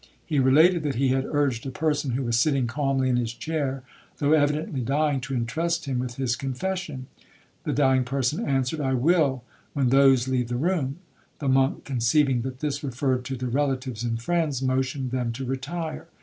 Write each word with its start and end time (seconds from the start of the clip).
He 0.25 0.39
related 0.39 0.81
that 0.81 0.95
he 0.95 1.09
had 1.09 1.27
urged 1.29 1.63
a 1.63 1.69
person, 1.69 2.13
who 2.13 2.23
was 2.23 2.39
sitting 2.39 2.65
calmly 2.65 3.07
in 3.07 3.17
his 3.17 3.35
chair, 3.35 3.83
though 4.17 4.31
evidently 4.31 4.81
dying, 4.81 5.21
to 5.21 5.35
intrust 5.35 5.85
him 5.85 5.99
with 5.99 6.15
his 6.15 6.35
confession. 6.35 7.05
The 7.65 7.73
dying 7.73 8.03
person 8.03 8.43
answered, 8.43 8.81
'I 8.81 8.95
will, 8.95 9.43
when 9.73 9.89
those 9.89 10.27
leave 10.27 10.47
the 10.47 10.55
room.' 10.55 10.97
The 11.37 11.49
monk, 11.49 11.85
conceiving 11.85 12.41
that 12.41 12.61
this 12.61 12.83
referred 12.83 13.23
to 13.25 13.35
the 13.35 13.45
relatives 13.47 14.03
and 14.03 14.19
friends, 14.19 14.59
motioned 14.59 15.11
them 15.11 15.31
to 15.33 15.45
retire. 15.45 16.07